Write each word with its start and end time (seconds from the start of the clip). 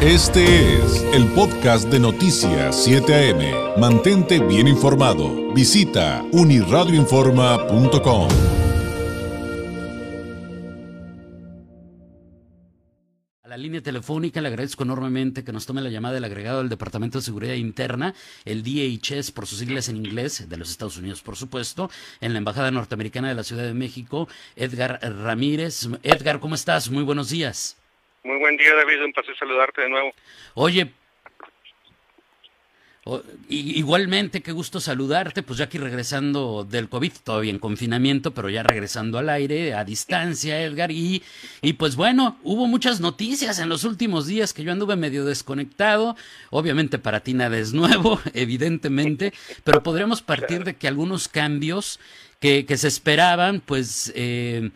Este 0.00 0.76
es 0.76 1.02
el 1.12 1.26
podcast 1.32 1.88
de 1.88 1.98
Noticias 1.98 2.84
7 2.84 3.32
AM. 3.32 3.80
Mantente 3.80 4.38
bien 4.38 4.68
informado. 4.68 5.52
Visita 5.52 6.24
uniradioinforma.com. 6.30 8.28
A 13.42 13.48
la 13.48 13.56
línea 13.56 13.82
telefónica 13.82 14.40
le 14.40 14.46
agradezco 14.46 14.84
enormemente 14.84 15.42
que 15.42 15.52
nos 15.52 15.66
tome 15.66 15.82
la 15.82 15.90
llamada 15.90 16.14
del 16.14 16.22
agregado 16.22 16.58
del 16.58 16.68
Departamento 16.68 17.18
de 17.18 17.24
Seguridad 17.24 17.54
Interna, 17.54 18.14
el 18.44 18.62
DHS 18.62 19.32
por 19.32 19.48
sus 19.48 19.58
siglas 19.58 19.88
en 19.88 19.96
inglés, 19.96 20.48
de 20.48 20.56
los 20.56 20.70
Estados 20.70 20.96
Unidos 20.96 21.22
por 21.22 21.34
supuesto, 21.34 21.90
en 22.20 22.34
la 22.34 22.38
Embajada 22.38 22.70
Norteamericana 22.70 23.30
de 23.30 23.34
la 23.34 23.42
Ciudad 23.42 23.64
de 23.64 23.74
México, 23.74 24.28
Edgar 24.54 25.00
Ramírez. 25.02 25.88
Edgar, 26.04 26.38
¿cómo 26.38 26.54
estás? 26.54 26.88
Muy 26.88 27.02
buenos 27.02 27.30
días. 27.30 27.74
Muy 28.28 28.36
buen 28.36 28.58
día, 28.58 28.74
David. 28.74 29.02
Un 29.02 29.12
placer 29.14 29.34
saludarte 29.38 29.80
de 29.80 29.88
nuevo. 29.88 30.12
Oye, 30.52 30.92
igualmente, 33.48 34.42
qué 34.42 34.52
gusto 34.52 34.80
saludarte, 34.80 35.42
pues 35.42 35.58
ya 35.58 35.64
aquí 35.64 35.78
regresando 35.78 36.66
del 36.68 36.90
COVID, 36.90 37.12
todavía 37.24 37.50
en 37.50 37.58
confinamiento, 37.58 38.34
pero 38.34 38.50
ya 38.50 38.62
regresando 38.62 39.16
al 39.16 39.30
aire, 39.30 39.72
a 39.72 39.82
distancia, 39.82 40.60
Edgar, 40.62 40.90
y, 40.90 41.22
y 41.62 41.72
pues 41.72 41.96
bueno, 41.96 42.38
hubo 42.42 42.66
muchas 42.66 43.00
noticias 43.00 43.60
en 43.60 43.70
los 43.70 43.84
últimos 43.84 44.26
días 44.26 44.52
que 44.52 44.62
yo 44.62 44.72
anduve 44.72 44.96
medio 44.96 45.24
desconectado, 45.24 46.14
obviamente 46.50 46.98
para 46.98 47.20
ti 47.20 47.32
nada 47.32 47.56
es 47.56 47.72
nuevo, 47.72 48.20
evidentemente, 48.34 49.32
pero 49.64 49.82
podríamos 49.82 50.20
partir 50.20 50.64
de 50.64 50.76
que 50.76 50.86
algunos 50.86 51.28
cambios 51.28 51.98
que, 52.40 52.66
que 52.66 52.76
se 52.76 52.88
esperaban, 52.88 53.62
pues... 53.64 54.12
Eh, 54.14 54.70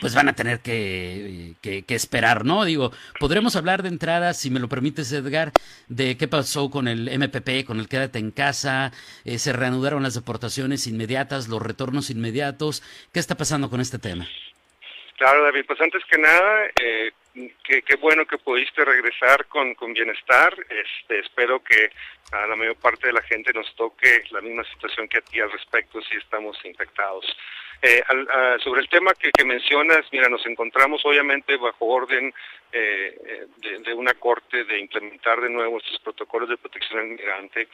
pues 0.00 0.14
van 0.14 0.28
a 0.28 0.34
tener 0.34 0.60
que, 0.60 1.54
esperar, 1.88 2.44
¿no? 2.44 2.64
Digo, 2.64 2.92
podremos 3.18 3.56
hablar 3.56 3.82
de 3.82 3.88
entrada, 3.88 4.34
si 4.34 4.50
me 4.50 4.60
lo 4.60 4.68
permites, 4.68 5.12
Edgar, 5.12 5.52
de 5.88 6.16
qué 6.16 6.28
pasó 6.28 6.70
con 6.70 6.88
el 6.88 7.08
MPP, 7.18 7.66
con 7.66 7.80
el 7.80 7.88
Quédate 7.88 8.18
en 8.18 8.30
casa, 8.30 8.92
eh, 9.24 9.38
se 9.38 9.52
reanudaron 9.52 10.02
las 10.02 10.14
deportaciones 10.14 10.86
inmediatas, 10.86 11.48
los 11.48 11.62
retornos 11.62 12.10
inmediatos. 12.10 12.82
¿Qué 13.12 13.20
está 13.20 13.36
pasando 13.36 13.70
con 13.70 13.80
este 13.80 13.98
tema? 13.98 14.26
Claro, 15.16 15.42
David, 15.44 15.64
pues 15.66 15.80
antes 15.80 16.04
que 16.04 16.18
nada, 16.18 16.66
eh, 16.78 17.12
qué 17.64 17.96
bueno 17.98 18.26
que 18.26 18.36
pudiste 18.36 18.84
regresar 18.84 19.46
con, 19.46 19.74
con 19.74 19.94
bienestar. 19.94 20.54
Este, 20.68 21.20
espero 21.20 21.62
que 21.62 21.90
a 22.32 22.46
la 22.46 22.56
mayor 22.56 22.76
parte 22.76 23.06
de 23.06 23.12
la 23.12 23.22
gente 23.22 23.52
nos 23.54 23.74
toque 23.76 24.24
la 24.30 24.40
misma 24.40 24.64
situación 24.64 25.08
que 25.08 25.18
a 25.18 25.22
ti 25.22 25.40
al 25.40 25.52
respecto 25.52 26.02
si 26.02 26.16
estamos 26.16 26.58
infectados. 26.64 27.24
Eh, 27.82 28.02
sobre 28.64 28.80
el 28.80 28.88
tema 28.88 29.12
que, 29.14 29.44
mencionas, 29.44 30.06
mira, 30.10 30.28
nos 30.28 30.44
encontramos 30.46 31.04
obviamente 31.04 31.56
bajo 31.56 31.86
orden 31.86 32.32
eh, 32.72 33.46
de, 33.84 33.94
una 33.94 34.14
corte 34.14 34.64
de 34.64 34.80
implementar 34.80 35.40
de 35.40 35.50
nuevo 35.50 35.78
estos 35.78 35.98
protocolos 36.00 36.48
de 36.48 36.56
protección 36.56 37.00
al 37.00 37.06
migrante 37.08 37.68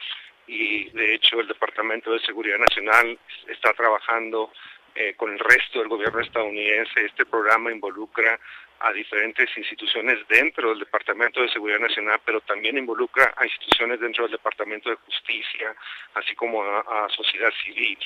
y 0.45 0.89
de 0.89 1.15
hecho 1.15 1.39
el 1.39 1.47
Departamento 1.47 2.11
de 2.11 2.19
Seguridad 2.19 2.57
Nacional 2.57 3.17
está 3.47 3.73
trabajando 3.73 4.51
eh, 4.95 5.13
con 5.15 5.33
el 5.33 5.39
resto 5.39 5.79
del 5.79 5.87
gobierno 5.87 6.21
estadounidense. 6.21 7.05
Este 7.05 7.25
programa 7.25 7.71
involucra 7.71 8.39
a 8.79 8.91
diferentes 8.91 9.49
instituciones 9.57 10.19
dentro 10.27 10.69
del 10.69 10.79
Departamento 10.79 11.41
de 11.41 11.49
Seguridad 11.49 11.79
Nacional, 11.79 12.19
pero 12.25 12.41
también 12.41 12.77
involucra 12.77 13.33
a 13.37 13.45
instituciones 13.45 13.99
dentro 13.99 14.25
del 14.25 14.33
Departamento 14.33 14.89
de 14.89 14.97
Justicia, 14.97 15.73
así 16.15 16.35
como 16.35 16.63
a 16.63 17.07
sociedad 17.09 17.51
civil. 17.63 17.97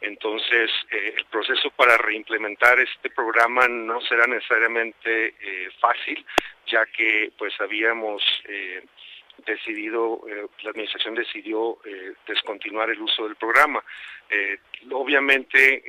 Entonces, 0.00 0.70
eh, 0.90 1.14
el 1.16 1.24
proceso 1.26 1.70
para 1.70 1.96
reimplementar 1.96 2.78
este 2.78 3.10
programa 3.10 3.66
no 3.66 4.00
será 4.02 4.26
necesariamente 4.26 5.34
eh, 5.40 5.70
fácil, 5.80 6.24
ya 6.66 6.84
que 6.86 7.32
pues 7.38 7.58
habíamos 7.60 8.22
eh, 8.44 8.84
decidido, 9.46 10.22
la 10.62 10.70
administración 10.70 11.14
decidió 11.14 11.78
descontinuar 12.26 12.90
el 12.90 13.00
uso 13.00 13.24
del 13.24 13.36
programa. 13.36 13.84
Obviamente, 14.92 15.82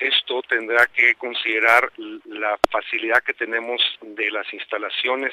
esto 0.00 0.42
tendrá 0.42 0.86
que 0.86 1.14
considerar 1.14 1.92
la 2.26 2.58
facilidad 2.70 3.22
que 3.22 3.34
tenemos 3.34 3.80
de 4.00 4.30
las 4.30 4.52
instalaciones 4.52 5.32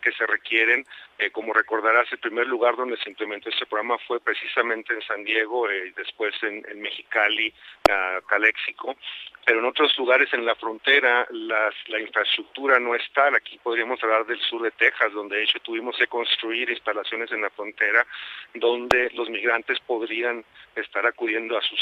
que 0.00 0.12
se 0.12 0.26
requieren. 0.26 0.86
como 1.32 1.52
recordarás, 1.52 2.10
el 2.12 2.18
primer 2.18 2.46
lugar 2.46 2.76
donde 2.76 2.96
se 2.98 3.10
implementó 3.10 3.50
este 3.50 3.66
programa 3.66 3.98
fue 4.06 4.20
precisamente 4.20 4.94
en 4.94 5.02
San 5.02 5.24
Diego, 5.24 5.66
después 5.96 6.34
en, 6.42 6.64
en 6.68 6.80
Mexicali, 6.80 7.52
Caléxico, 8.26 8.96
pero 9.44 9.60
en 9.60 9.66
otros 9.66 9.96
lugares 9.98 10.32
en 10.32 10.44
la 10.44 10.54
frontera 10.54 11.26
las, 11.30 11.74
la 11.88 12.00
infraestructura 12.00 12.78
no 12.78 12.94
está. 12.94 13.28
Aquí 13.34 13.58
podríamos 13.62 14.02
hablar 14.02 14.26
del 14.26 14.40
sur 14.40 14.62
de 14.62 14.70
Texas, 14.70 15.12
donde 15.12 15.36
de 15.36 15.44
hecho 15.44 15.58
tuvimos 15.60 15.96
que 15.96 16.06
construir 16.06 16.70
instalaciones 16.70 17.30
en 17.32 17.42
la 17.42 17.50
frontera 17.50 18.06
donde 18.54 19.10
los 19.14 19.28
migrantes 19.28 19.78
podrían 19.80 20.44
estar 20.76 21.06
acudiendo 21.06 21.58
a 21.58 21.62
sus 21.62 21.80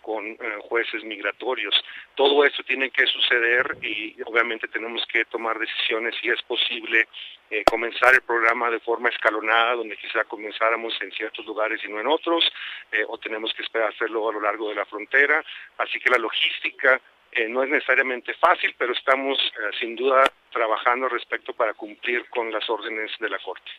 con 0.00 0.26
eh, 0.26 0.38
jueces 0.68 1.02
migratorios. 1.04 1.74
Todo 2.14 2.44
esto 2.44 2.62
tiene 2.64 2.90
que 2.90 3.06
suceder 3.06 3.76
y 3.82 4.16
obviamente 4.24 4.68
tenemos 4.68 5.04
que 5.06 5.24
tomar 5.24 5.58
decisiones 5.58 6.14
si 6.20 6.28
es 6.28 6.40
posible 6.42 7.08
eh, 7.50 7.64
comenzar 7.64 8.14
el 8.14 8.22
programa 8.22 8.70
de 8.70 8.80
forma 8.80 9.08
escalonada, 9.08 9.74
donde 9.74 9.96
quizá 9.96 10.24
comenzáramos 10.24 10.94
en 11.00 11.12
ciertos 11.12 11.44
lugares 11.46 11.80
y 11.84 11.88
no 11.88 12.00
en 12.00 12.06
otros, 12.06 12.44
eh, 12.92 13.04
o 13.08 13.18
tenemos 13.18 13.52
que 13.54 13.62
esperar 13.62 13.90
hacerlo 13.90 14.28
a 14.28 14.32
lo 14.32 14.40
largo 14.40 14.68
de 14.68 14.74
la 14.74 14.84
frontera. 14.84 15.44
Así 15.78 15.98
que 15.98 16.10
la 16.10 16.18
logística 16.18 17.00
no 17.48 17.64
es 17.64 17.68
necesariamente 17.68 18.32
fácil, 18.34 18.76
pero 18.78 18.92
estamos 18.92 19.36
sin 19.80 19.96
duda 19.96 20.22
trabajando 20.52 21.08
respecto 21.08 21.52
para 21.52 21.74
cumplir 21.74 22.28
con 22.28 22.52
las 22.52 22.70
órdenes 22.70 23.10
de 23.18 23.28
la 23.28 23.40
Corte. 23.40 23.72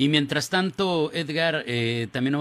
Y 0.00 0.08
mientras 0.08 0.48
tanto, 0.48 1.12
Edgar, 1.12 1.62
eh, 1.66 2.08
también 2.10 2.34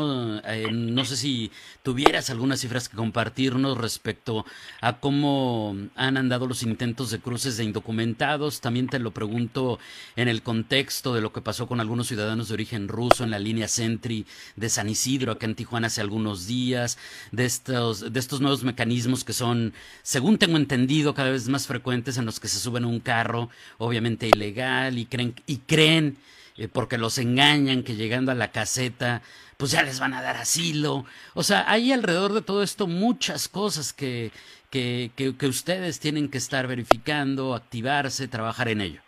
eh, 0.46 0.70
no 0.72 1.04
sé 1.04 1.18
si 1.18 1.52
tuvieras 1.84 2.30
algunas 2.30 2.62
cifras 2.62 2.88
que 2.88 2.96
compartirnos 2.96 3.78
respecto 3.78 4.46
a 4.80 5.02
cómo 5.02 5.76
han 5.96 6.16
andado 6.16 6.48
los 6.48 6.64
intentos 6.64 7.12
de 7.12 7.20
cruces 7.20 7.58
de 7.58 7.66
indocumentados. 7.66 8.62
También 8.62 8.88
te 8.88 8.98
lo 8.98 9.12
pregunto 9.12 9.78
en 10.16 10.30
el 10.30 10.42
contexto 10.42 11.14
de 11.14 11.20
lo 11.20 11.34
que 11.34 11.42
pasó 11.42 11.68
con 11.68 11.82
algunos 11.82 12.08
ciudadanos 12.08 12.48
de 12.48 12.54
origen 12.54 12.88
ruso 12.88 13.26
en 13.26 13.32
la 13.32 13.40
línea 13.40 13.68
Sentry 13.68 14.26
de 14.56 14.70
San 14.70 14.88
Isidro, 14.88 15.34
acá 15.34 15.46
en 15.46 15.56
Tijuana 15.56 15.88
hace 15.88 16.00
algunos 16.00 16.48
días, 16.48 16.98
de 17.34 17.44
estos, 17.44 18.14
de 18.14 18.20
estos 18.22 18.40
nuevos 18.40 18.64
mecanismos 18.64 19.26
que 19.26 19.34
son, 19.34 19.74
según 20.02 20.38
tengo 20.38 20.56
entendido, 20.56 21.14
cada 21.14 21.32
vez 21.32 21.50
más 21.50 21.68
frecuentes 21.68 22.18
en 22.18 22.26
los 22.26 22.40
que 22.40 22.48
se 22.48 22.58
suben 22.58 22.86
a 22.86 22.88
un 22.88 23.02
carro, 23.02 23.50
obviamente 23.80 24.30
ilegal, 24.30 24.98
y 24.98 25.06
creen, 25.06 25.36
y 25.46 25.58
creen 25.58 26.18
eh, 26.60 26.68
porque 26.68 26.98
los 26.98 27.18
engañan 27.18 27.84
que 27.84 27.96
llegando 27.96 28.32
a 28.32 28.36
la 28.36 28.52
caseta, 28.52 29.22
pues 29.58 29.72
ya 29.72 29.82
les 29.82 30.00
van 30.00 30.14
a 30.14 30.22
dar 30.22 30.36
asilo. 30.36 31.06
O 31.34 31.44
sea, 31.44 31.64
hay 31.72 31.94
alrededor 31.94 32.34
de 32.34 32.42
todo 32.42 32.64
esto 32.64 32.86
muchas 32.86 33.48
cosas 33.48 33.94
que, 33.94 34.32
que, 34.70 35.12
que, 35.16 35.48
ustedes 35.48 36.00
tienen 36.00 36.30
que 36.30 36.38
estar 36.38 36.68
verificando, 36.68 37.56
activarse, 37.56 38.28
trabajar 38.28 38.68
en 38.68 38.82
ello. 38.82 39.02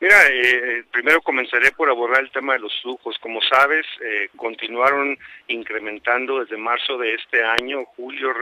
Mira, 0.00 0.16
eh, 0.28 0.82
primero 0.90 1.20
comenzaré 1.20 1.72
por 1.72 1.90
abordar 1.90 2.22
el 2.22 2.30
tema 2.30 2.54
de 2.54 2.60
los 2.60 2.72
flujos. 2.80 3.18
Como 3.18 3.40
sabes, 3.42 3.86
eh, 4.02 4.30
continuaron 4.34 5.18
incrementando 5.48 6.40
desde 6.40 6.56
marzo 6.56 6.96
de 6.96 7.14
este 7.14 7.44
año. 7.44 7.84
Julio 7.84 8.32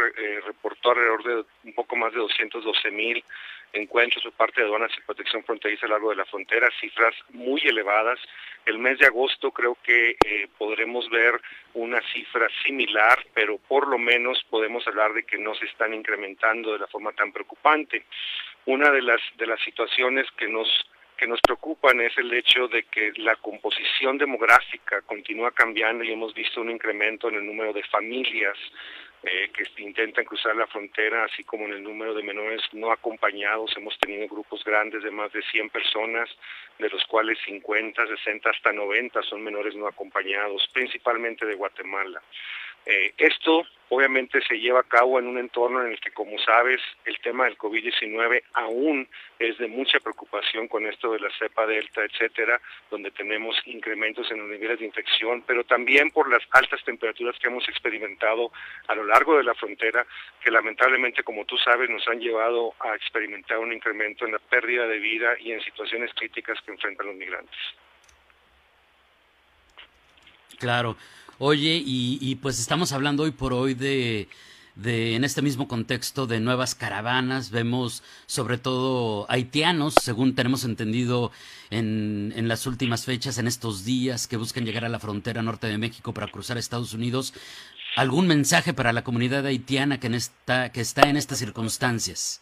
reportó 0.46 0.90
alrededor 0.92 1.24
de 1.24 1.44
un 1.64 1.72
poco 1.74 1.96
más 1.96 2.12
de 2.12 2.20
212 2.20 2.90
mil 2.92 3.24
encuentros 3.72 4.22
por 4.24 4.32
parte 4.32 4.60
de 4.60 4.66
aduanas 4.66 4.90
y 4.96 5.02
protección 5.02 5.44
fronteriza 5.44 5.86
a 5.86 5.88
lo 5.88 5.94
largo 5.94 6.10
de 6.10 6.16
la 6.16 6.24
frontera, 6.24 6.68
cifras 6.80 7.14
muy 7.30 7.60
elevadas. 7.64 8.18
El 8.64 8.78
mes 8.78 8.98
de 8.98 9.06
agosto 9.06 9.50
creo 9.50 9.76
que 9.82 10.16
eh, 10.24 10.48
podremos 10.56 11.08
ver 11.10 11.40
una 11.74 12.00
cifra 12.12 12.48
similar, 12.64 13.24
pero 13.34 13.58
por 13.58 13.88
lo 13.88 13.98
menos 13.98 14.44
podemos 14.50 14.86
hablar 14.86 15.12
de 15.12 15.24
que 15.24 15.38
no 15.38 15.54
se 15.54 15.66
están 15.66 15.94
incrementando 15.94 16.72
de 16.72 16.78
la 16.78 16.86
forma 16.86 17.12
tan 17.12 17.32
preocupante. 17.32 18.04
Una 18.66 18.90
de 18.90 19.02
las 19.02 19.20
de 19.36 19.46
las 19.46 19.60
situaciones 19.62 20.26
que 20.36 20.48
nos 20.48 20.68
que 21.18 21.26
nos 21.26 21.40
preocupan 21.40 22.00
es 22.00 22.16
el 22.16 22.32
hecho 22.32 22.68
de 22.68 22.84
que 22.84 23.12
la 23.16 23.36
composición 23.36 24.16
demográfica 24.16 25.02
continúa 25.02 25.50
cambiando 25.50 26.04
y 26.04 26.12
hemos 26.12 26.32
visto 26.32 26.60
un 26.60 26.70
incremento 26.70 27.28
en 27.28 27.34
el 27.34 27.46
número 27.46 27.72
de 27.72 27.82
familias 27.82 28.56
eh, 29.24 29.50
que 29.52 29.64
intentan 29.82 30.24
cruzar 30.24 30.54
la 30.54 30.68
frontera, 30.68 31.24
así 31.24 31.42
como 31.42 31.64
en 31.64 31.72
el 31.72 31.82
número 31.82 32.14
de 32.14 32.22
menores 32.22 32.62
no 32.72 32.92
acompañados. 32.92 33.76
Hemos 33.76 33.98
tenido 33.98 34.28
grupos 34.28 34.62
grandes 34.62 35.02
de 35.02 35.10
más 35.10 35.32
de 35.32 35.42
100 35.42 35.70
personas, 35.70 36.30
de 36.78 36.88
los 36.88 37.04
cuales 37.06 37.36
50, 37.44 38.06
60, 38.06 38.48
hasta 38.48 38.72
90 38.72 39.20
son 39.24 39.42
menores 39.42 39.74
no 39.74 39.88
acompañados, 39.88 40.68
principalmente 40.72 41.44
de 41.46 41.56
Guatemala. 41.56 42.22
Eh, 42.86 43.12
esto 43.18 43.66
obviamente 43.90 44.40
se 44.42 44.58
lleva 44.58 44.80
a 44.80 44.84
cabo 44.84 45.18
en 45.18 45.26
un 45.26 45.38
entorno 45.38 45.82
en 45.82 45.92
el 45.92 46.00
que, 46.00 46.10
como 46.10 46.38
sabes, 46.38 46.80
el 47.04 47.18
tema 47.20 47.44
del 47.44 47.56
COVID-19 47.56 48.42
aún 48.54 49.08
es 49.38 49.56
de 49.58 49.68
mucha 49.68 50.00
preocupación 50.00 50.68
con 50.68 50.86
esto 50.86 51.12
de 51.12 51.20
la 51.20 51.30
cepa 51.38 51.66
delta, 51.66 52.02
etcétera, 52.04 52.60
donde 52.90 53.10
tenemos 53.10 53.56
incrementos 53.66 54.30
en 54.30 54.38
los 54.38 54.48
niveles 54.48 54.78
de 54.80 54.86
infección, 54.86 55.42
pero 55.46 55.64
también 55.64 56.10
por 56.10 56.30
las 56.30 56.42
altas 56.50 56.82
temperaturas 56.84 57.38
que 57.38 57.48
hemos 57.48 57.68
experimentado 57.68 58.52
a 58.88 58.94
lo 58.94 59.04
largo 59.04 59.36
de 59.36 59.44
la 59.44 59.54
frontera, 59.54 60.06
que 60.42 60.50
lamentablemente, 60.50 61.22
como 61.22 61.44
tú 61.44 61.56
sabes, 61.58 61.88
nos 61.88 62.06
han 62.08 62.20
llevado 62.20 62.74
a 62.80 62.94
experimentar 62.94 63.58
un 63.58 63.72
incremento 63.72 64.26
en 64.26 64.32
la 64.32 64.38
pérdida 64.38 64.86
de 64.86 64.98
vida 64.98 65.36
y 65.38 65.52
en 65.52 65.60
situaciones 65.60 66.12
críticas 66.14 66.60
que 66.62 66.72
enfrentan 66.72 67.06
los 67.06 67.16
migrantes. 67.16 67.58
Claro. 70.58 70.96
Oye, 71.38 71.82
y, 71.84 72.34
pues 72.36 72.58
estamos 72.58 72.90
hablando 72.92 73.22
hoy 73.22 73.30
por 73.30 73.52
hoy 73.52 73.74
de, 73.74 74.28
de, 74.74 75.14
en 75.14 75.22
este 75.22 75.40
mismo 75.40 75.68
contexto, 75.68 76.26
de 76.26 76.40
nuevas 76.40 76.74
caravanas. 76.74 77.50
Vemos 77.50 78.02
sobre 78.26 78.58
todo 78.58 79.24
haitianos, 79.30 79.94
según 80.02 80.34
tenemos 80.34 80.64
entendido 80.64 81.30
en, 81.70 82.32
en 82.34 82.48
las 82.48 82.66
últimas 82.66 83.04
fechas, 83.04 83.38
en 83.38 83.46
estos 83.46 83.84
días, 83.84 84.26
que 84.26 84.36
buscan 84.36 84.64
llegar 84.64 84.84
a 84.84 84.88
la 84.88 84.98
frontera 84.98 85.42
norte 85.42 85.68
de 85.68 85.78
México 85.78 86.12
para 86.12 86.26
cruzar 86.26 86.56
a 86.56 86.60
Estados 86.60 86.92
Unidos. 86.92 87.34
¿Algún 87.94 88.26
mensaje 88.26 88.74
para 88.74 88.92
la 88.92 89.04
comunidad 89.04 89.46
haitiana 89.46 90.00
que, 90.00 90.08
en 90.08 90.14
esta, 90.14 90.72
que 90.72 90.80
está 90.80 91.08
en 91.08 91.16
estas 91.16 91.38
circunstancias? 91.38 92.40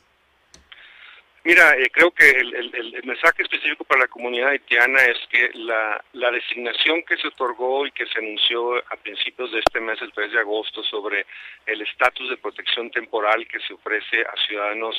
Mira, 1.46 1.76
eh, 1.78 1.88
creo 1.92 2.10
que 2.10 2.28
el, 2.28 3.04
mensaje 3.04 3.44
específico 3.44 3.84
para 3.84 4.00
la 4.00 4.08
comunidad 4.08 4.48
haitiana 4.48 4.98
es 5.04 5.16
que 5.30 5.48
la, 5.54 6.02
designación 6.32 7.04
que 7.04 7.16
se 7.16 7.28
otorgó 7.28 7.86
y 7.86 7.92
que 7.92 8.04
se 8.06 8.18
anunció 8.18 8.76
a 8.78 8.96
principios 8.96 9.52
de 9.52 9.60
este 9.60 9.78
mes, 9.78 10.02
el 10.02 10.12
3 10.12 10.32
de 10.32 10.40
agosto, 10.40 10.82
sobre 10.82 11.24
el 11.66 11.82
estatus 11.82 12.30
de 12.30 12.36
protección 12.38 12.90
temporal 12.90 13.46
que 13.46 13.60
se 13.60 13.74
ofrece 13.74 14.22
a 14.22 14.34
ciudadanos 14.48 14.96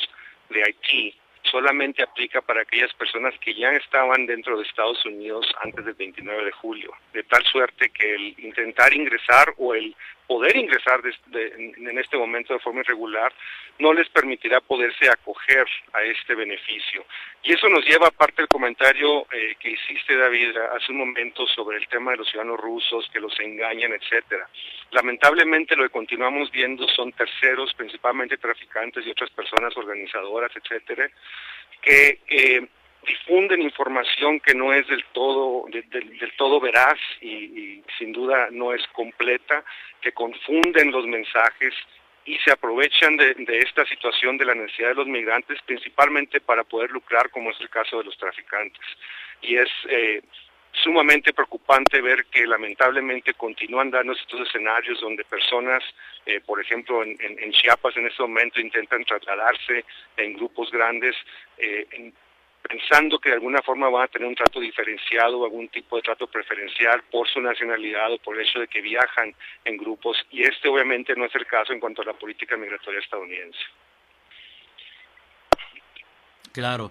de 0.48 0.62
Haití, 0.64 1.14
solamente 1.50 2.02
aplica 2.02 2.40
para 2.40 2.62
aquellas 2.62 2.92
personas 2.94 3.34
que 3.40 3.54
ya 3.54 3.70
estaban 3.70 4.26
dentro 4.26 4.56
de 4.56 4.64
Estados 4.64 5.04
Unidos 5.04 5.46
antes 5.62 5.84
del 5.84 5.94
29 5.94 6.44
de 6.44 6.52
julio, 6.52 6.92
de 7.12 7.22
tal 7.24 7.44
suerte 7.44 7.90
que 7.90 8.14
el 8.14 8.34
intentar 8.38 8.92
ingresar 8.94 9.54
o 9.56 9.74
el 9.74 9.94
poder 10.28 10.56
ingresar 10.56 11.00
en 11.32 11.98
este 11.98 12.18
momento 12.18 12.52
de 12.52 12.60
forma 12.60 12.80
irregular 12.80 13.32
no 13.78 13.94
les 13.94 14.08
permitirá 14.10 14.60
poderse 14.60 15.08
acoger 15.08 15.66
a 15.94 16.02
este 16.02 16.34
beneficio. 16.34 17.06
Y 17.42 17.54
eso 17.54 17.68
nos 17.68 17.84
lleva, 17.86 18.08
aparte 18.08 18.42
del 18.42 18.48
comentario 18.48 19.26
eh, 19.32 19.56
que 19.58 19.70
hiciste, 19.70 20.16
David, 20.16 20.54
hace 20.76 20.92
un 20.92 20.98
momento 20.98 21.46
sobre 21.46 21.78
el 21.78 21.88
tema 21.88 22.10
de 22.10 22.18
los 22.18 22.28
ciudadanos 22.28 22.60
rusos 22.60 23.08
que 23.10 23.20
los 23.20 23.38
engañan, 23.40 23.92
etcétera. 23.92 24.48
Lamentablemente 24.90 25.76
lo 25.76 25.84
que 25.84 25.90
continuamos 25.90 26.50
viendo 26.50 26.86
son 26.88 27.12
terceros, 27.12 27.72
principalmente 27.74 28.36
traficantes 28.36 29.06
y 29.06 29.10
otras 29.10 29.30
personas 29.30 29.74
organizadoras, 29.76 30.50
etcétera, 30.54 31.08
que 31.82 32.68
difunden 33.08 33.62
información 33.62 34.38
que 34.40 34.54
no 34.54 34.72
es 34.72 34.86
del 34.88 35.04
todo 35.12 35.64
del 35.70 36.32
todo 36.36 36.60
veraz 36.60 36.98
y, 37.20 37.82
sin 37.98 38.12
duda 38.12 38.48
no 38.50 38.74
es 38.74 38.86
completa, 38.88 39.64
que 40.00 40.12
confunden 40.12 40.90
los 40.92 41.06
mensajes 41.06 41.74
y 42.24 42.36
se 42.38 42.52
aprovechan 42.52 43.16
de, 43.16 43.34
esta 43.64 43.86
situación 43.86 44.36
de 44.36 44.44
la 44.44 44.54
necesidad 44.54 44.90
de 44.90 44.94
los 44.96 45.06
migrantes 45.06 45.58
principalmente 45.64 46.40
para 46.40 46.62
poder 46.64 46.90
lucrar, 46.90 47.30
como 47.30 47.50
es 47.50 47.60
el 47.60 47.70
caso 47.70 47.98
de 47.98 48.04
los 48.04 48.18
traficantes. 48.18 48.84
Y 49.40 49.56
es 49.56 49.70
eh, 49.88 50.20
sumamente 50.82 51.32
preocupante 51.32 52.00
ver 52.00 52.26
que 52.26 52.46
lamentablemente 52.46 53.34
continúan 53.34 53.90
dando 53.90 54.12
estos 54.12 54.46
escenarios 54.46 55.00
donde 55.00 55.24
personas, 55.24 55.82
eh, 56.26 56.40
por 56.40 56.60
ejemplo 56.60 57.02
en, 57.02 57.52
Chiapas 57.52 57.96
en 57.96 58.06
este 58.06 58.22
momento, 58.22 58.60
intentan 58.60 59.04
trasladarse 59.04 59.84
en 60.16 60.34
grupos 60.34 60.70
grandes. 60.70 61.14
Eh, 61.56 62.12
pensando 62.62 63.18
que 63.18 63.30
de 63.30 63.36
alguna 63.36 63.62
forma 63.62 63.88
van 63.88 64.04
a 64.04 64.08
tener 64.08 64.28
un 64.28 64.34
trato 64.34 64.60
diferenciado 64.60 65.38
o 65.38 65.44
algún 65.44 65.68
tipo 65.68 65.96
de 65.96 66.02
trato 66.02 66.26
preferencial 66.26 67.02
por 67.10 67.28
su 67.28 67.40
nacionalidad 67.40 68.12
o 68.12 68.18
por 68.18 68.36
el 68.36 68.46
hecho 68.46 68.60
de 68.60 68.68
que 68.68 68.80
viajan 68.80 69.34
en 69.64 69.76
grupos 69.76 70.18
y 70.30 70.42
este 70.42 70.68
obviamente 70.68 71.14
no 71.16 71.24
es 71.24 71.34
el 71.34 71.46
caso 71.46 71.72
en 71.72 71.80
cuanto 71.80 72.02
a 72.02 72.06
la 72.06 72.12
política 72.12 72.56
migratoria 72.56 73.00
estadounidense. 73.00 73.58
Claro. 76.52 76.90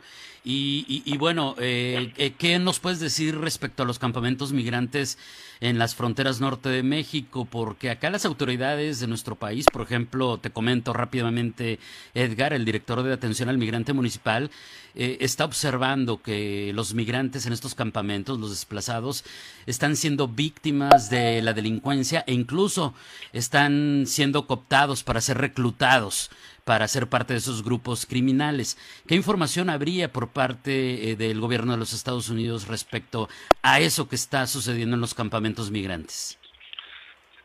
Y, 0.50 1.18
bueno, 1.18 1.56
eh, 1.60 2.14
eh, 2.16 2.32
¿qué 2.38 2.58
nos 2.58 2.80
puedes 2.80 3.02
decir 3.02 3.38
respecto 3.38 3.84
a 3.84 3.86
los 3.86 4.00
campamentos 4.00 4.54
migrantes 4.54 5.18
en 5.60 5.78
las 5.78 5.94
fronteras 5.94 6.40
norte 6.40 6.70
de 6.70 6.84
México? 6.84 7.44
Porque 7.44 7.90
acá 7.90 8.10
las 8.10 8.24
autoridades 8.24 9.02
de 9.02 9.08
nuestro 9.08 9.36
país, 9.36 9.66
por 9.72 9.82
ejemplo, 9.82 10.38
te 10.38 10.50
comento 10.50 10.94
rápidamente, 10.94 11.80
Edgar, 12.14 12.54
el 12.54 12.64
director 12.64 13.04
de 13.04 13.12
atención 13.12 13.50
al 13.50 13.58
migrante 13.58 13.92
municipal, 13.92 14.50
eh, 14.96 15.18
está 15.20 15.44
observando 15.44 16.22
que 16.22 16.72
los 16.74 16.94
migrantes 16.94 17.46
en 17.46 17.52
estos 17.52 17.76
campamentos, 17.76 18.40
los 18.40 18.52
desplazados, 18.52 19.26
están 19.66 19.98
siendo 19.98 20.30
víctimas 20.30 21.10
de 21.10 21.42
la 21.42 21.52
delincuencia 21.52 22.24
e 22.26 22.34
incluso 22.34 22.94
están 23.34 24.06
siendo 24.08 24.48
cooptados 24.48 25.04
para 25.04 25.20
ser 25.20 25.40
reclutados 25.40 26.30
para 26.68 26.86
ser 26.90 27.08
parte 27.08 27.32
de 27.32 27.40
esos 27.40 27.64
grupos 27.64 28.06
criminales. 28.06 28.78
¿Qué 29.08 29.16
información 29.16 29.70
habría 29.70 30.12
por 30.12 30.34
parte 30.34 31.12
eh, 31.12 31.16
del 31.16 31.40
gobierno 31.40 31.72
de 31.72 31.78
los 31.78 31.94
Estados 31.94 32.30
Unidos 32.30 32.68
respecto 32.68 33.30
a 33.64 33.80
eso 33.80 34.10
que 34.10 34.18
está 34.18 34.46
sucediendo 34.48 34.96
en 34.96 35.02
los 35.02 35.14
campamentos 35.14 35.72
migrantes? 35.72 36.38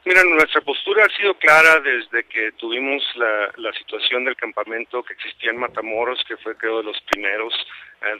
Mira, 0.05 0.25
nuestra 0.25 0.61
postura 0.63 1.05
ha 1.05 1.17
sido 1.17 1.35
clara 1.35 1.79
desde 1.79 2.25
que 2.25 2.51
tuvimos 2.59 3.01
la, 3.15 3.53
la 3.59 3.73
situación 3.75 4.25
del 4.25 4.35
campamento 4.35 5.05
que 5.05 5.13
existía 5.13 5.53
en 5.53 5.59
Matamoros, 5.59 6.19
que 6.27 6.37
fue 6.39 6.57
creo 6.57 6.79
de 6.79 6.83
los 6.83 7.01
primeros, 7.03 7.55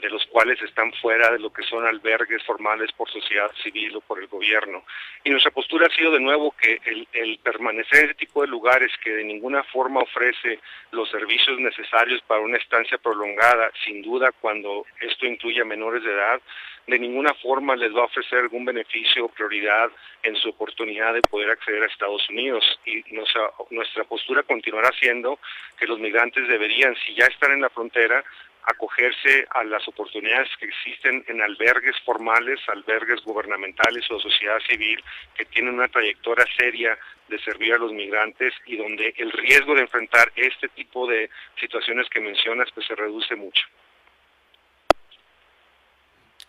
de 0.01 0.09
los 0.09 0.25
cuales 0.27 0.61
están 0.61 0.93
fuera 0.93 1.31
de 1.31 1.39
lo 1.39 1.51
que 1.51 1.63
son 1.63 1.85
albergues 1.85 2.43
formales 2.43 2.91
por 2.93 3.09
sociedad 3.09 3.51
civil 3.61 3.95
o 3.97 4.01
por 4.01 4.19
el 4.19 4.27
gobierno. 4.27 4.83
Y 5.23 5.29
nuestra 5.29 5.51
postura 5.51 5.87
ha 5.87 5.95
sido 5.95 6.11
de 6.11 6.19
nuevo 6.19 6.55
que 6.59 6.79
el, 6.85 7.39
permanecer 7.43 7.99
en 7.99 8.05
ese 8.05 8.13
tipo 8.15 8.41
de 8.41 8.47
lugares 8.47 8.91
que 9.03 9.11
de 9.11 9.23
ninguna 9.23 9.63
forma 9.63 10.01
ofrece 10.01 10.59
los 10.91 11.09
servicios 11.09 11.59
necesarios 11.59 12.21
para 12.27 12.41
una 12.41 12.57
estancia 12.57 12.97
prolongada, 12.97 13.71
sin 13.85 14.01
duda 14.01 14.31
cuando 14.31 14.85
esto 15.01 15.25
incluye 15.25 15.61
a 15.61 15.65
menores 15.65 16.03
de 16.03 16.11
edad, 16.11 16.41
de 16.87 16.99
ninguna 16.99 17.33
forma 17.35 17.75
les 17.75 17.95
va 17.95 18.01
a 18.01 18.05
ofrecer 18.05 18.39
algún 18.39 18.65
beneficio 18.65 19.25
o 19.25 19.29
prioridad 19.29 19.89
en 20.21 20.35
su 20.35 20.49
oportunidad 20.49 21.13
de 21.13 21.21
poder 21.21 21.51
acceder 21.51 21.83
a 21.83 21.87
Estados 21.87 22.27
Unidos. 22.29 22.63
Y 22.85 23.03
nuestra, 23.13 23.51
nuestra 23.69 24.03
postura 24.03 24.43
continuará 24.43 24.89
siendo 24.99 25.39
que 25.77 25.87
los 25.87 25.99
migrantes 25.99 26.47
deberían, 26.47 26.95
si 27.05 27.15
ya 27.15 27.25
están 27.25 27.51
en 27.51 27.61
la 27.61 27.69
frontera, 27.69 28.23
acogerse 28.65 29.45
a 29.51 29.63
las 29.63 29.87
oportunidades 29.87 30.49
que 30.59 30.65
existen 30.65 31.23
en 31.27 31.41
albergues 31.41 31.95
formales, 32.05 32.59
albergues 32.69 33.21
gubernamentales 33.23 34.09
o 34.11 34.19
sociedad 34.19 34.59
civil 34.69 35.03
que 35.35 35.45
tienen 35.45 35.75
una 35.75 35.87
trayectoria 35.87 36.45
seria 36.57 36.97
de 37.27 37.39
servir 37.39 37.73
a 37.73 37.77
los 37.77 37.91
migrantes 37.91 38.53
y 38.65 38.77
donde 38.77 39.13
el 39.17 39.31
riesgo 39.31 39.75
de 39.75 39.81
enfrentar 39.81 40.31
este 40.35 40.67
tipo 40.69 41.07
de 41.07 41.29
situaciones 41.59 42.09
que 42.09 42.19
mencionas 42.19 42.69
pues 42.73 42.85
se 42.85 42.95
reduce 42.95 43.35
mucho. 43.35 43.65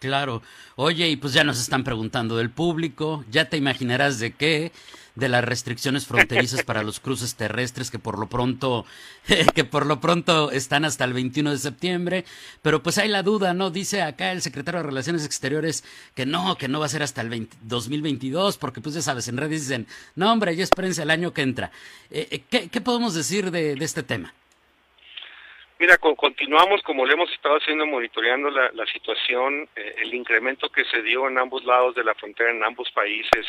Claro. 0.05 0.43
Oye, 0.77 1.09
y 1.09 1.17
pues 1.17 1.33
ya 1.33 1.45
nos 1.45 1.59
están 1.59 1.83
preguntando 1.83 2.37
del 2.37 2.51
público, 2.51 3.25
ya 3.31 3.49
te 3.49 3.57
imaginarás 3.57 4.19
de 4.19 4.33
qué, 4.33 4.71
de 5.15 5.31
las 5.31 5.43
restricciones 5.43 6.05
fronterizas 6.05 6.63
para 6.63 6.83
los 6.83 7.01
cruces 7.01 7.37
terrestres 7.37 7.91
que 7.91 7.99
por 7.99 8.19
lo 8.19 8.29
pronto 8.29 8.85
que 9.55 9.65
por 9.65 9.87
lo 9.87 10.03
pronto 10.03 10.51
están 10.51 10.85
hasta 10.85 11.05
el 11.05 11.15
21 11.15 11.53
de 11.53 11.59
septiembre, 11.59 12.27
pero 12.61 12.83
pues 12.83 12.99
hay 12.99 13.09
la 13.09 13.23
duda, 13.23 13.55
¿no? 13.55 13.71
Dice 13.71 14.03
acá 14.03 14.31
el 14.33 14.43
secretario 14.43 14.81
de 14.81 14.89
Relaciones 14.89 15.25
Exteriores 15.25 15.85
que 16.15 16.27
no, 16.27 16.59
que 16.59 16.69
no 16.69 16.81
va 16.81 16.85
a 16.85 16.91
ser 16.91 17.03
hasta 17.03 17.23
el 17.23 17.49
2022, 17.63 18.59
porque 18.59 18.83
pues 18.83 18.95
ya 18.95 19.01
sabes, 19.01 19.27
en 19.29 19.39
redes 19.39 19.63
dicen, 19.63 19.87
"No, 20.17 20.31
hombre, 20.31 20.55
ya 20.55 20.65
espérense 20.65 21.01
el 21.01 21.11
año 21.11 21.33
que 21.33 21.41
entra." 21.41 21.71
Eh, 22.11 22.29
eh, 22.31 22.43
¿qué, 22.51 22.69
¿qué, 22.69 22.83
podemos 22.83 23.15
decir 23.15 23.51
de 23.51 23.73
este 23.81 24.03
tema? 24.03 24.35
Mira, 25.85 25.99
continuamos 25.99 26.81
como 26.83 27.05
le 27.05 27.13
hemos 27.13 27.31
estado 27.31 27.57
haciendo, 27.57 27.85
monitoreando 27.85 28.49
la, 28.49 28.87
situación, 28.87 29.69
eh, 29.77 29.97
el 29.99 30.15
incremento 30.15 30.71
que 30.71 30.83
se 30.87 31.03
dio 31.03 31.29
en 31.29 31.37
ambos 31.37 31.63
lados 31.67 31.95
de 31.95 32.03
la 32.03 32.15
frontera, 32.15 32.53
en 32.53 32.65
ambos 32.65 32.91
países, 32.91 33.45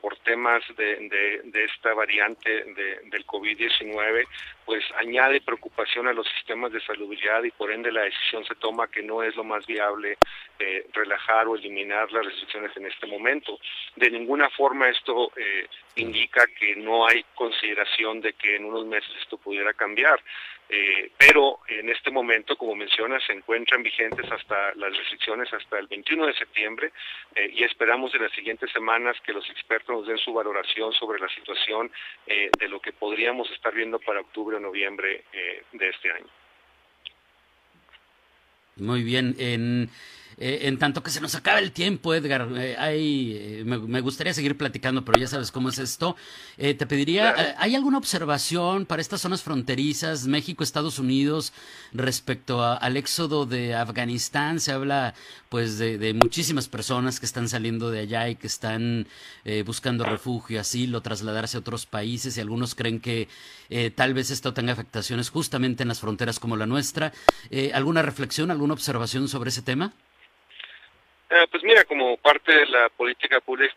por 0.00 0.16
temas 0.18 0.62
de, 0.76 1.42
esta 1.52 1.92
variante 1.92 2.64
del 3.10 3.26
COVID-19, 3.26 4.26
pues 4.64 4.84
añade 4.96 5.40
preocupación 5.40 6.08
a 6.08 6.12
los 6.12 6.26
sistemas 6.28 6.72
de 6.72 6.80
salubridad 6.80 7.44
y 7.44 7.50
por 7.50 7.70
ende 7.70 7.92
la 7.92 8.02
decisión 8.02 8.44
se 8.44 8.54
toma 8.56 8.88
que 8.88 9.02
no 9.02 9.22
es 9.22 9.36
lo 9.36 9.44
más 9.44 9.66
viable 9.66 10.18
eh, 10.58 10.86
relajar 10.94 11.46
o 11.46 11.54
eliminar 11.54 12.10
las 12.10 12.24
restricciones 12.24 12.74
en 12.76 12.86
este 12.86 13.06
momento. 13.06 13.58
De 13.94 14.10
ninguna 14.10 14.48
forma 14.48 14.88
esto 14.88 15.30
eh, 15.36 15.68
indica 15.96 16.46
que 16.46 16.74
no 16.76 17.06
hay 17.06 17.24
consideración 17.34 18.22
de 18.22 18.32
que 18.32 18.56
en 18.56 18.64
unos 18.64 18.86
meses 18.86 19.10
esto 19.20 19.36
pudiera 19.36 19.74
cambiar. 19.74 20.18
Eh, 20.68 21.12
pero 21.16 21.60
en 21.68 21.90
este 21.90 22.10
momento, 22.10 22.56
como 22.56 22.74
menciona, 22.74 23.20
se 23.20 23.34
encuentran 23.34 23.84
vigentes 23.84 24.28
hasta 24.32 24.74
las 24.74 24.96
restricciones 24.96 25.52
hasta 25.52 25.78
el 25.78 25.86
21 25.86 26.26
de 26.26 26.34
septiembre 26.34 26.92
y 27.52 27.62
esperamos 27.62 28.12
en 28.14 28.22
las 28.22 28.32
siguientes 28.32 28.72
semanas 28.72 29.16
que 29.24 29.32
los 29.32 29.48
expertos 29.66 29.96
nos 29.96 30.06
den 30.06 30.18
su 30.18 30.32
valoración 30.32 30.92
sobre 30.92 31.18
la 31.18 31.28
situación 31.28 31.90
de 32.26 32.68
lo 32.68 32.80
que 32.80 32.92
podríamos 32.92 33.50
estar 33.50 33.74
viendo 33.74 33.98
para 33.98 34.20
octubre 34.20 34.56
o 34.56 34.60
noviembre 34.60 35.24
de 35.72 35.88
este 35.88 36.12
año. 36.12 36.26
Muy 38.76 39.02
bien. 39.02 39.34
En, 39.38 39.88
eh, 40.38 40.68
en 40.68 40.78
tanto 40.78 41.02
que 41.02 41.10
se 41.10 41.22
nos 41.22 41.34
acaba 41.34 41.60
el 41.60 41.72
tiempo, 41.72 42.12
Edgar, 42.14 42.48
eh, 42.56 42.76
eh, 42.78 43.62
me, 43.64 44.00
gustaría 44.00 44.34
seguir 44.34 44.56
platicando, 44.58 45.02
pero 45.02 45.18
ya 45.18 45.26
sabes 45.26 45.50
cómo 45.50 45.70
es 45.70 45.78
esto. 45.78 46.14
te 46.56 46.86
pediría, 46.86 47.56
¿hay 47.58 47.74
alguna 47.74 47.98
observación 47.98 48.84
para 48.84 49.00
estas 49.00 49.22
zonas 49.22 49.42
fronterizas, 49.42 50.26
México, 50.26 50.62
Estados 50.62 50.98
Unidos, 50.98 51.52
respecto 51.92 52.62
al 52.62 52.96
éxodo 52.96 53.46
de 53.46 53.74
Afganistán? 53.74 54.60
Se 54.60 54.72
habla 54.72 55.14
pues 55.48 55.78
de, 55.78 56.14
muchísimas 56.22 56.68
personas 56.68 57.18
que 57.18 57.26
están 57.26 57.48
saliendo 57.48 57.90
de 57.90 58.00
allá 58.00 58.28
y 58.28 58.36
que 58.36 58.46
están 58.46 59.06
buscando 59.64 60.04
refugio, 60.04 60.60
asilo, 60.60 61.00
trasladarse 61.00 61.56
a 61.56 61.60
otros 61.60 61.86
países 61.86 62.36
y 62.36 62.40
algunos 62.40 62.74
creen 62.74 63.00
que 63.00 63.28
tal 63.94 64.12
vez 64.14 64.30
esto 64.30 64.52
tenga 64.52 64.72
afectaciones 64.72 65.30
justamente 65.30 65.82
en 65.82 65.88
las 65.88 66.00
fronteras 66.00 66.38
como 66.38 66.56
la 66.56 66.66
nuestra. 66.66 67.12
¿Alguna 67.72 68.02
reflexión, 68.02 68.50
alguna 68.50 68.74
observación 68.74 69.28
sobre 69.28 69.50
ese 69.50 69.62
tema? 69.62 69.92
Eh, 71.28 71.46
pues 71.50 71.64
mira, 71.64 71.82
como 71.84 72.16
parte 72.18 72.52
de 72.52 72.66
la 72.66 72.88
política 72.88 73.40
pública, 73.40 73.74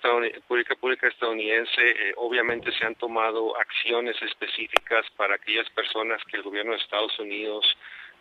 pública, 0.79 1.07
estadounidense, 1.07 1.81
eh, 1.81 2.13
obviamente 2.17 2.71
se 2.71 2.85
han 2.85 2.93
tomado 2.93 3.57
acciones 3.59 4.21
específicas 4.21 5.05
para 5.17 5.33
aquellas 5.33 5.67
personas 5.71 6.21
que 6.25 6.37
el 6.37 6.43
gobierno 6.43 6.73
de 6.73 6.77
Estados 6.77 7.17
Unidos 7.17 7.65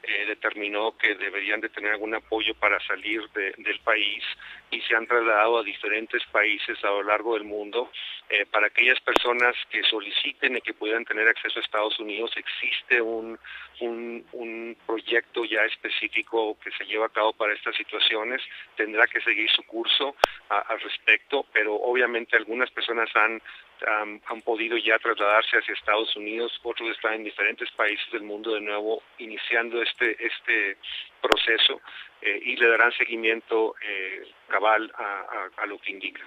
eh, 0.02 0.26
determinó 0.26 0.96
que 0.96 1.14
deberían 1.16 1.60
de 1.60 1.68
tener 1.68 1.92
algún 1.92 2.14
apoyo 2.14 2.54
para 2.54 2.80
salir 2.86 3.28
del 3.30 3.80
país 3.80 4.24
y 4.70 4.80
se 4.82 4.94
han 4.94 5.06
trasladado 5.06 5.58
a 5.58 5.62
diferentes 5.62 6.24
países 6.26 6.82
a 6.84 6.88
lo 6.88 7.02
largo 7.02 7.34
del 7.34 7.44
mundo. 7.44 7.90
Eh, 8.30 8.46
para 8.46 8.68
aquellas 8.68 9.00
personas 9.00 9.56
que 9.70 9.82
soliciten 9.82 10.56
y 10.56 10.60
que 10.60 10.74
puedan 10.74 11.04
tener 11.04 11.26
acceso 11.26 11.58
a 11.58 11.62
Estados 11.62 11.98
Unidos, 11.98 12.30
existe 12.36 13.00
un, 13.00 13.38
un, 13.80 14.76
proyecto 14.86 15.44
ya 15.44 15.64
específico 15.64 16.56
que 16.62 16.70
se 16.72 16.84
lleva 16.84 17.06
a 17.06 17.10
cabo 17.10 17.32
para 17.32 17.54
estas 17.54 17.74
situaciones. 17.76 18.42
Tendrá 18.76 19.06
que 19.06 19.20
seguir 19.20 19.50
su 19.50 19.62
curso 19.64 20.14
al 20.48 20.80
respecto, 20.80 21.46
pero 21.52 21.74
obviamente 21.74 22.36
algunas 22.36 22.70
personas 22.70 23.08
han 23.14 23.40
han, 23.86 24.40
podido 24.42 24.76
ya 24.76 24.98
trasladarse 24.98 25.58
hacia 25.58 25.74
Estados 25.74 26.14
Unidos, 26.16 26.58
otros 26.62 26.90
están 26.90 27.14
en 27.14 27.24
diferentes 27.24 27.70
países 27.72 28.10
del 28.12 28.22
mundo 28.22 28.54
de 28.54 28.60
nuevo 28.60 29.02
iniciando 29.18 29.82
este, 29.88 30.26
este 30.26 30.78
proceso 31.20 31.80
eh, 32.20 32.40
y 32.44 32.56
le 32.56 32.68
darán 32.68 32.92
seguimiento 32.92 33.74
eh, 33.80 34.30
cabal 34.48 34.92
a, 34.96 35.66
lo 35.66 35.78
que 35.78 35.90
indica. 35.92 36.22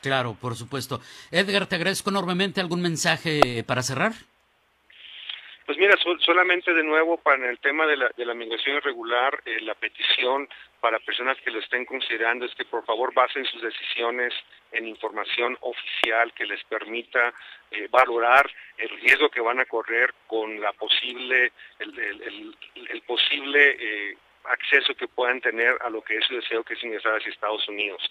Claro, 0.00 0.36
por 0.40 0.54
supuesto. 0.54 1.00
Edgar, 1.30 1.66
te 1.66 1.76
agradezco 1.76 2.10
enormemente. 2.10 2.60
¿Algún 2.60 2.82
mensaje 2.82 3.64
para 3.66 3.82
cerrar? 3.82 4.12
Pues 5.66 5.78
mira, 5.78 5.94
solamente 6.20 6.74
de 6.74 6.82
nuevo 6.82 7.16
para 7.16 7.48
el 7.48 7.58
tema 7.58 7.86
de 7.86 7.96
la, 7.96 8.10
de 8.14 8.26
la 8.26 8.34
migración 8.34 8.76
irregular, 8.76 9.40
eh, 9.46 9.60
la 9.62 9.74
petición 9.74 10.46
para 10.78 10.98
personas 10.98 11.38
que 11.40 11.50
lo 11.50 11.58
estén 11.58 11.86
considerando 11.86 12.44
es 12.44 12.54
que 12.54 12.66
por 12.66 12.84
favor 12.84 13.14
basen 13.14 13.46
sus 13.46 13.62
decisiones 13.62 14.34
en 14.72 14.86
información 14.86 15.56
oficial 15.62 16.34
que 16.34 16.44
les 16.44 16.62
permita 16.64 17.32
eh, 17.70 17.88
valorar 17.90 18.50
el 18.76 18.90
riesgo 19.00 19.30
que 19.30 19.40
van 19.40 19.58
a 19.58 19.64
correr 19.64 20.12
con 20.26 20.60
la 20.60 20.74
posible, 20.74 21.52
el, 21.78 22.54
el, 22.90 23.02
posible 23.02 23.76
eh, 23.80 24.18
acceso 24.46 24.94
que 24.94 25.08
puedan 25.08 25.40
tener 25.40 25.76
a 25.82 25.90
lo 25.90 26.02
que 26.02 26.16
es 26.16 26.24
su 26.26 26.34
deseo 26.34 26.62
que 26.64 26.74
es 26.74 26.84
ingresar 26.84 27.16
hacia 27.16 27.30
Estados 27.30 27.66
Unidos. 27.68 28.02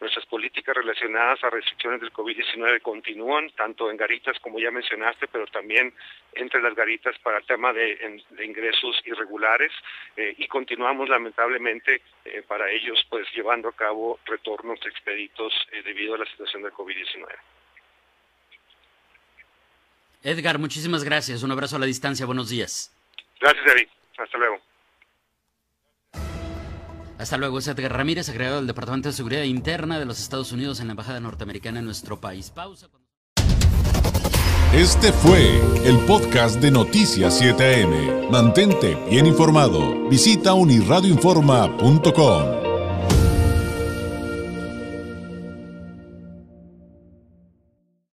Nuestras 0.00 0.26
políticas 0.26 0.76
relacionadas 0.76 1.42
a 1.42 1.50
restricciones 1.50 2.00
del 2.00 2.12
COVID-19 2.12 2.82
continúan, 2.82 3.50
tanto 3.50 3.90
en 3.90 3.96
garitas 3.96 4.38
como 4.40 4.60
ya 4.60 4.70
mencionaste, 4.70 5.26
pero 5.26 5.46
también 5.46 5.92
entre 6.34 6.62
las 6.62 6.74
garitas 6.74 7.18
para 7.18 7.38
el 7.38 7.46
tema 7.46 7.72
de, 7.72 8.22
ingresos 8.44 9.00
irregulares 9.04 9.72
eh, 10.16 10.34
y 10.38 10.46
continuamos 10.46 11.08
lamentablemente 11.08 12.02
eh, 12.24 12.42
para 12.46 12.70
ellos 12.70 13.04
pues 13.10 13.26
llevando 13.34 13.68
a 13.68 13.72
cabo 13.72 14.20
retornos 14.24 14.78
expeditos 14.86 15.52
eh, 15.72 15.82
debido 15.82 16.14
a 16.14 16.18
la 16.18 16.26
situación 16.26 16.62
del 16.62 16.72
COVID-19. 16.72 17.26
Edgar, 20.22 20.58
muchísimas 20.58 21.04
gracias. 21.04 21.42
Un 21.42 21.52
abrazo 21.52 21.76
a 21.76 21.78
la 21.78 21.86
distancia. 21.86 22.26
Buenos 22.26 22.50
días. 22.50 22.94
Gracias, 23.40 23.64
David. 23.64 23.88
Hasta 24.16 24.38
luego. 24.38 24.67
Hasta 27.18 27.36
luego, 27.36 27.58
es 27.58 27.66
Ramírez, 27.66 28.28
agregado 28.28 28.56
del 28.56 28.68
Departamento 28.68 29.08
de 29.08 29.12
Seguridad 29.12 29.42
Interna 29.42 29.98
de 29.98 30.06
los 30.06 30.20
Estados 30.20 30.52
Unidos 30.52 30.80
en 30.80 30.86
la 30.86 30.92
Embajada 30.92 31.20
Norteamericana 31.20 31.80
en 31.80 31.84
nuestro 31.84 32.20
país. 32.20 32.50
Pausa. 32.50 32.86
Este 34.72 35.12
fue 35.12 35.60
el 35.84 35.98
podcast 36.00 36.60
de 36.60 36.70
Noticias 36.70 37.40
7am. 37.40 38.28
Mantente 38.30 38.96
bien 39.10 39.26
informado. 39.26 40.08
Visita 40.08 40.52
unirradioinforma.com. 40.52 42.57